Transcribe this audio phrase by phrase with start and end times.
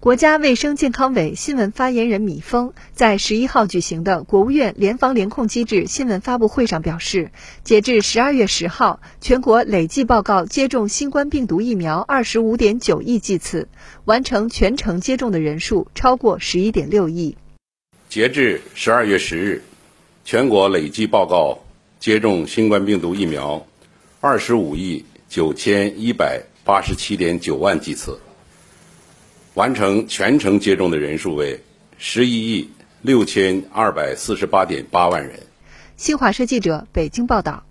[0.00, 7.32] 国家卫生健康委新闻发言人米峰在十一号举行的国务院联防联控机制新闻发布会上表示，
[7.64, 13.68] 截至十二月十号，全国累计报告接种新冠病毒疫苗二十五点九亿剂次，
[14.06, 17.36] 完成全程接种的人数超过十一点六亿。
[18.08, 19.62] 截至十二月十日，
[20.24, 21.58] 全国累计报告
[21.98, 23.66] 接种新冠病毒疫苗
[24.22, 28.18] 二十五亿九千一百八十七点九万剂次。
[29.54, 31.58] 完成全程接种的人数为
[31.98, 32.70] 十一亿
[33.02, 35.38] 六千二百四十八点八万人。
[35.96, 37.69] 新华社记者北京报道。